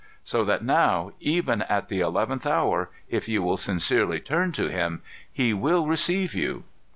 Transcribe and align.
So 0.23 0.43
that 0.45 0.63
now, 0.65 1.11
even 1.19 1.61
at 1.61 1.87
the 1.87 1.99
eleventh 1.99 2.47
hour, 2.47 2.89
if 3.07 3.29
you 3.29 3.43
will 3.43 3.55
sincerely 3.57 4.19
turn 4.19 4.51
to 4.53 4.67
Him, 4.67 5.03
He 5.31 5.53
will 5.53 5.85
receive 5.85 6.33
you. 6.33 6.63